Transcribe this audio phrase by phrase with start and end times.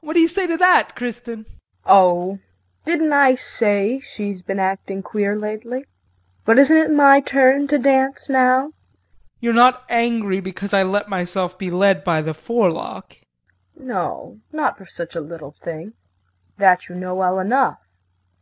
[0.00, 1.44] What do you say to that, Kristin?
[1.44, 1.60] KRISTIN.
[1.84, 2.38] Oh,
[2.86, 5.84] didn't I say she's been acting queer lately?
[6.46, 8.62] But isn't it my turn to dance now?
[8.68, 8.72] JEAN.
[9.40, 13.08] You are not angry because I let myself be led by the forelock?
[13.76, 13.86] KRISTIN.
[13.86, 15.92] No, not for such a little thing.
[16.56, 17.76] That you know well enough.